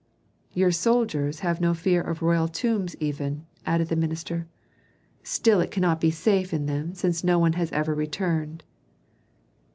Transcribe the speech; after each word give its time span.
"Your 0.53 0.71
soldiers 0.71 1.41
have 1.41 1.61
no 1.61 1.75
fear 1.75 2.01
of 2.01 2.23
royal 2.23 2.47
tombs 2.47 2.95
even," 2.99 3.45
added 3.67 3.89
the 3.89 3.95
minister. 3.95 4.47
"Still 5.21 5.59
it 5.61 5.69
cannot 5.69 6.01
be 6.01 6.09
safe 6.09 6.55
in 6.55 6.65
them 6.65 6.95
since 6.95 7.23
no 7.23 7.37
one 7.37 7.53
has 7.53 7.71
ever 7.71 7.93
returned." 7.93 8.63